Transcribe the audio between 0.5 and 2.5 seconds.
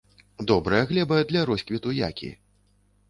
Добрая глеба для росквіту які.